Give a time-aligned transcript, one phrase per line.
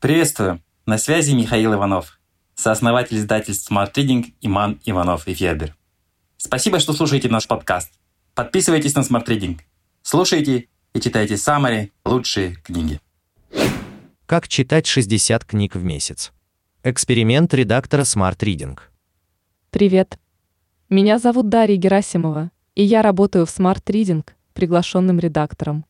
[0.00, 0.62] Приветствую!
[0.86, 2.18] На связи Михаил Иванов,
[2.54, 5.76] сооснователь издательств Smart Reading Иман Иванов и Федер.
[6.38, 7.92] Спасибо, что слушаете наш подкаст.
[8.34, 9.60] Подписывайтесь на Smart Reading.
[10.00, 12.98] Слушайте и читайте самые лучшие книги.
[14.24, 16.32] Как читать 60 книг в месяц?
[16.82, 18.78] Эксперимент редактора Smart Reading.
[19.68, 20.18] Привет.
[20.88, 25.84] Меня зовут Дарья Герасимова, и я работаю в Smart Reading, приглашенным редактором.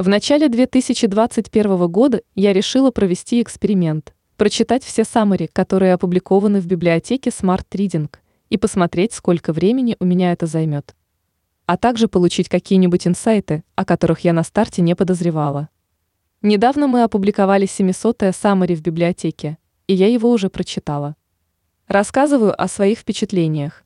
[0.00, 7.28] В начале 2021 года я решила провести эксперимент, прочитать все саммари, которые опубликованы в библиотеке
[7.28, 8.08] Smart Reading,
[8.48, 10.96] и посмотреть, сколько времени у меня это займет.
[11.66, 15.68] А также получить какие-нибудь инсайты, о которых я на старте не подозревала.
[16.40, 21.14] Недавно мы опубликовали 700-е саммари в библиотеке, и я его уже прочитала.
[21.88, 23.84] Рассказываю о своих впечатлениях.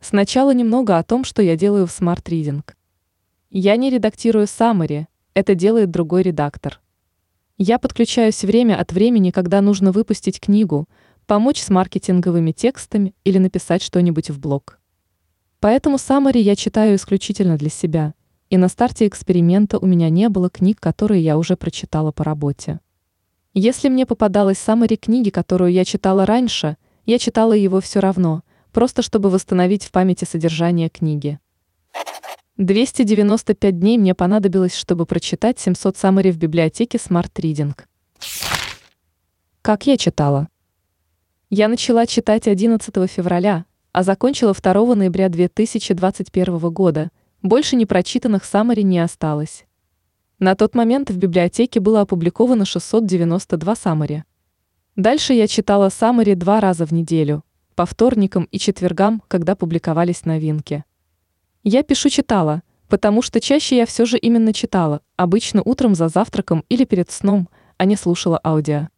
[0.00, 2.64] Сначала немного о том, что я делаю в Smart Reading.
[3.56, 6.80] Я не редактирую summary, это делает другой редактор.
[7.58, 10.88] Я подключаюсь время от времени, когда нужно выпустить книгу,
[11.26, 14.78] помочь с маркетинговыми текстами или написать что-нибудь в блог.
[15.60, 18.14] Поэтому summary я читаю исключительно для себя,
[18.50, 22.80] и на старте эксперимента у меня не было книг, которые я уже прочитала по работе.
[23.54, 29.02] Если мне попадалась summary книги, которую я читала раньше, я читала его все равно, просто
[29.02, 31.38] чтобы восстановить в памяти содержание книги.
[32.56, 37.76] 295 дней мне понадобилось, чтобы прочитать 700 саммари в библиотеке Smart Reading.
[39.60, 40.46] Как я читала?
[41.50, 47.10] Я начала читать 11 февраля, а закончила 2 ноября 2021 года.
[47.42, 49.64] Больше непрочитанных саммари не осталось.
[50.38, 54.24] На тот момент в библиотеке было опубликовано 692 саммари.
[54.94, 57.42] Дальше я читала саммари два раза в неделю,
[57.74, 60.84] по вторникам и четвергам, когда публиковались новинки.
[61.66, 66.62] Я пишу читала, потому что чаще я все же именно читала, обычно утром за завтраком
[66.68, 67.48] или перед сном,
[67.78, 68.88] а не слушала аудио.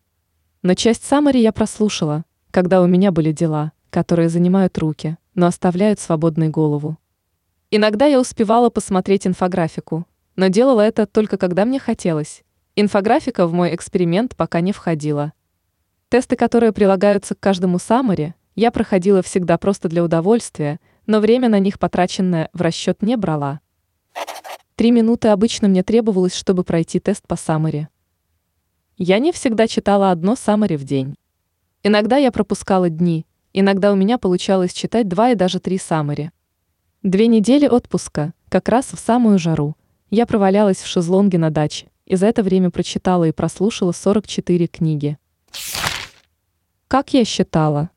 [0.63, 6.01] Но часть саммари я прослушала, когда у меня были дела, которые занимают руки, но оставляют
[6.01, 6.99] свободной голову.
[7.71, 10.05] Иногда я успевала посмотреть инфографику,
[10.35, 12.43] но делала это только когда мне хотелось.
[12.75, 15.35] Инфографика в мой эксперимент пока не входила.
[16.09, 21.59] Тесты, которые прилагаются к каждому саммари, я проходила всегда просто для удовольствия– но время на
[21.59, 23.61] них потраченное в расчет не брала.
[24.75, 27.89] Три минуты обычно мне требовалось, чтобы пройти тест по саммари.
[28.99, 31.17] Я не всегда читала одно саммари в день.
[31.83, 36.31] Иногда я пропускала дни, иногда у меня получалось читать два и даже три саммари.
[37.03, 39.77] Две недели отпуска, как раз в самую жару,
[40.11, 45.19] я провалялась в шезлонге на даче, и за это время прочитала и прослушала 44 книги.
[46.89, 47.91] Как я считала?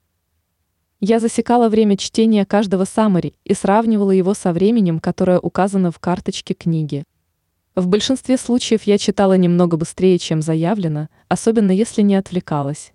[1.02, 6.54] Я засекала время чтения каждого саммари и сравнивала его со временем, которое указано в карточке
[6.54, 7.06] книги.
[7.74, 12.92] В большинстве случаев я читала немного быстрее, чем заявлено, особенно если не отвлекалась.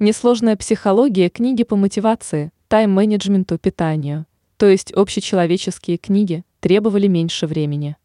[0.00, 4.26] Несложная психология книги по мотивации, тайм-менеджменту, питанию,
[4.56, 7.96] то есть общечеловеческие книги, требовали меньше времени.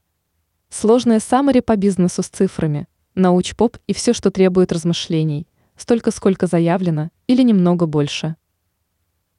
[0.69, 7.09] Сложная саммари по бизнесу с цифрами, науч-поп и все, что требует размышлений, столько, сколько заявлено,
[7.25, 8.35] или немного больше–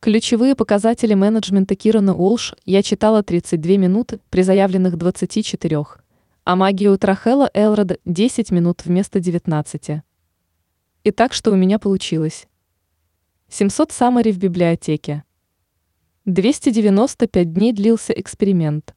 [0.00, 5.84] Ключевые показатели менеджмента Кирана Уолш я читала 32 минуты при заявленных 24,
[6.44, 10.02] а магию Трахела Элрода 10 минут вместо 19.
[11.02, 12.46] И так что у меня получилось.
[13.48, 15.24] 700 саммари в библиотеке.
[16.26, 18.94] 295 дней длился эксперимент.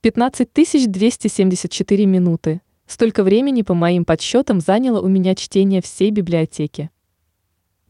[0.00, 2.60] 15 274 минуты.
[2.86, 6.90] Столько времени, по моим подсчетам, заняло у меня чтение всей библиотеки.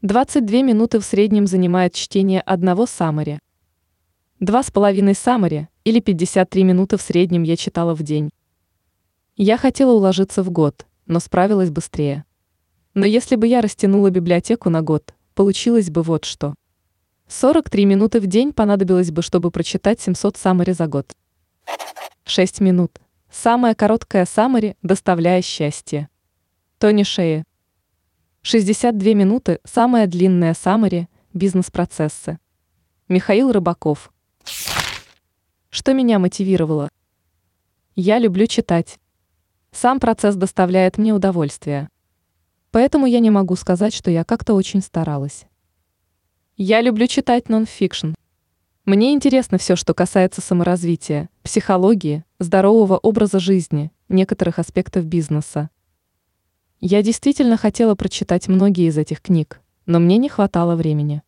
[0.03, 3.39] 22 минуты в среднем занимает чтение одного саммари.
[4.41, 8.29] Два с половиной саммари или 53 минуты в среднем я читала в день.
[9.37, 12.25] Я хотела уложиться в год, но справилась быстрее.
[12.93, 16.53] Но если бы я растянула библиотеку на год, получилось бы вот что.
[17.29, 21.15] 43 минуты в день понадобилось бы, чтобы прочитать 700 саммари за год.
[22.25, 22.99] 6 минут.
[23.31, 26.09] Самая короткая саммари, доставляя счастье.
[26.77, 27.45] Тони Шея.
[28.45, 32.39] 62 минуты– самая длинная саммари, бизнес-процессы.
[33.07, 34.11] Михаил Рыбаков.
[35.69, 36.89] Что меня мотивировало?
[37.95, 38.99] Я люблю читать.
[39.71, 41.87] Сам процесс доставляет мне удовольствие.
[42.71, 45.45] Поэтому я не могу сказать, что я как-то очень старалась.
[46.57, 48.13] Я люблю читать нон-фикшн.
[48.83, 55.69] Мне интересно все, что касается саморазвития, психологии, здорового образа жизни, некоторых аспектов бизнеса.
[56.85, 61.23] Я действительно хотела прочитать многие из этих книг, но мне не хватало времени.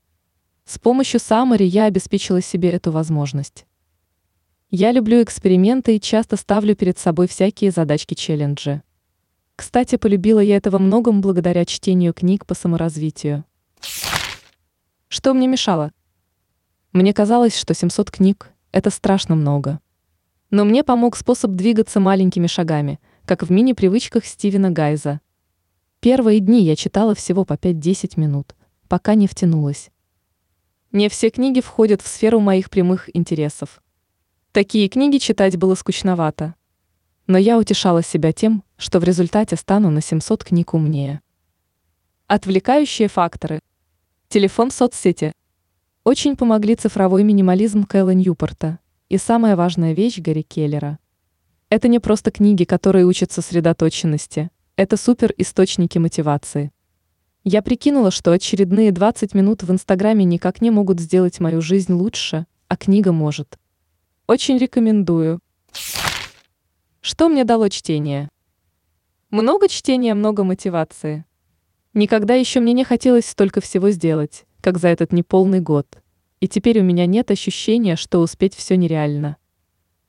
[0.66, 3.66] С помощью Самари я обеспечила себе эту возможность.
[4.70, 8.82] Я люблю эксперименты и часто ставлю перед собой всякие задачки-челленджи.
[9.56, 13.46] Кстати, полюбила я это во многом благодаря чтению книг по саморазвитию.
[15.08, 15.94] Что мне мешало?
[16.92, 19.80] Мне казалось, что 700 книг– это страшно много.
[20.50, 25.22] Но мне помог способ двигаться маленькими шагами, как в мини-привычках Стивена Гайза.
[26.06, 28.56] Первые дни я читала всего по 5-10 минут,
[28.88, 29.90] пока не втянулась.
[30.92, 33.82] Не все книги входят в сферу моих прямых интересов.
[34.52, 36.54] Такие книги читать было скучновато.
[37.26, 41.22] Но я утешала себя тем, что в результате стану на 700 книг умнее.
[42.28, 43.60] Отвлекающие факторы.
[44.28, 45.32] Телефон соцсети.
[46.04, 48.78] Очень помогли цифровой минимализм Кэлла Ньюпорта
[49.10, 51.00] и самая важная вещь Гарри Келлера.
[51.70, 56.72] Это не просто книги, которые учат сосредоточенности, это супер источники мотивации.
[57.44, 62.46] Я прикинула, что очередные 20 минут в Инстаграме никак не могут сделать мою жизнь лучше,
[62.68, 63.58] а книга может.
[64.28, 65.40] Очень рекомендую.
[67.02, 68.30] Что мне дало чтение?
[69.30, 71.26] Много чтения, много мотивации.
[71.94, 75.88] Никогда еще мне не хотелось столько всего сделать, как за этот неполный год.
[76.42, 79.38] И теперь у меня нет ощущения, что успеть все нереально.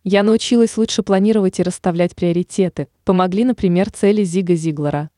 [0.08, 5.11] Я научилась лучше планировать и расставлять приоритеты, помогли, например, цели Зига Зиглера.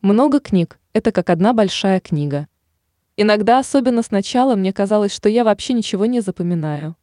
[0.00, 2.48] Много книг– это как одна большая книга.
[3.16, 6.96] Иногда, особенно сначала, мне казалось, что я вообще ничего не запоминаю.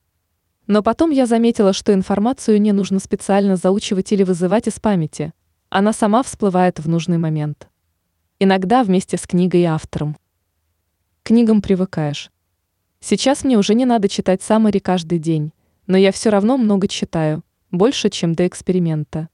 [0.68, 5.32] Но потом я заметила, что информацию не нужно специально заучивать или вызывать из памяти.
[5.70, 7.70] Она сама всплывает в нужный момент.
[8.38, 10.18] Иногда вместе с книгой и автором.
[11.24, 12.32] К книгам привыкаешь.
[13.00, 15.54] Сейчас мне уже не надо читать саммари каждый день,
[15.92, 19.28] но я все равно много читаю, больше, чем до эксперимента.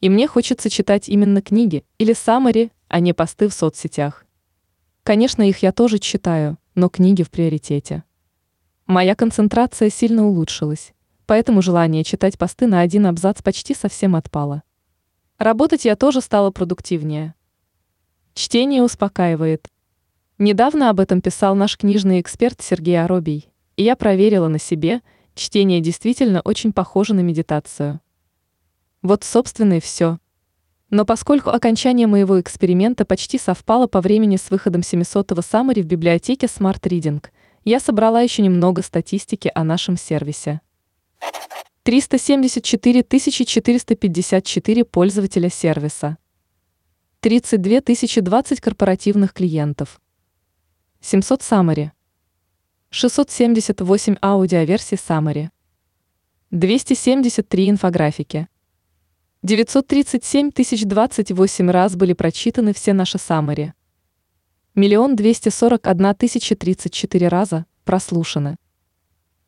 [0.00, 4.24] И мне хочется читать именно книги или саммари, а не посты в соцсетях.
[5.02, 8.04] Конечно, их я тоже читаю, но книги в приоритете.
[8.86, 10.94] Моя концентрация сильно улучшилась,
[11.26, 14.62] поэтому желание читать посты на один абзац почти совсем отпало.
[15.36, 17.34] Работать я тоже стала продуктивнее.
[18.32, 19.68] Чтение успокаивает.
[20.38, 25.02] Недавно об этом писал наш книжный эксперт Сергей Аробий, и я проверила на себе–
[25.34, 28.00] Чтение действительно очень похоже на медитацию.
[29.00, 30.18] Вот, собственно, и все.
[30.90, 36.46] Но поскольку окончание моего эксперимента почти совпало по времени с выходом 700-го Summary в библиотеке
[36.46, 37.24] Smart Reading,
[37.64, 40.60] я собрала еще немного статистики о нашем сервисе.
[41.84, 46.18] 374 454 пользователя сервиса.
[47.20, 50.00] 32 020 корпоративных клиентов.
[51.00, 51.90] 700 Summary–
[52.94, 55.48] 678 аудиоверсий Summary,
[56.50, 58.48] 273 инфографики.
[59.42, 63.72] 937 028 раз были прочитаны все наши Summary.
[64.74, 68.56] Миллион двести сорок одна тысяча тридцать четыре раза прослушаны.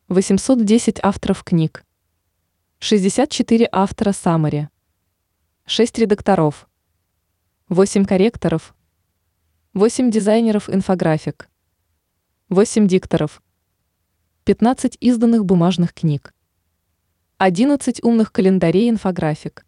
[0.07, 1.85] 810 авторов книг.
[2.79, 4.69] 64 автора Summary.
[5.67, 6.67] 6 редакторов.
[7.69, 8.73] 8 корректоров.
[9.75, 11.47] 8 дизайнеров инфографик.
[12.49, 13.41] 8 дикторов,
[14.43, 16.31] 15 изданных бумажных книг,
[17.39, 19.65] 11 умных календарей инфографик.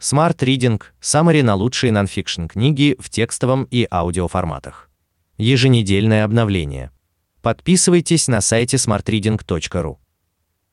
[0.00, 4.88] Smart Reading– Summary на лучшие нонфикшн книги в текстовом и аудиоформатах.
[5.36, 6.90] Еженедельное обновление.
[7.42, 9.98] Подписывайтесь на сайте smartreading.ru.